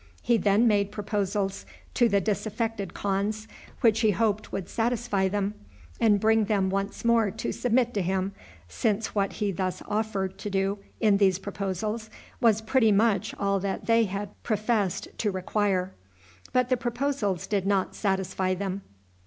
[0.23, 1.63] He then made proposals
[1.93, 3.47] to the disaffected khans,
[3.81, 5.53] which he hoped would satisfy them,
[5.99, 8.31] and bring them once more to submit to him,
[8.67, 12.09] since what he thus offered to do in these proposals
[12.39, 15.93] was pretty much all that they had professed to require.
[16.51, 18.81] But the proposals did not satisfy them.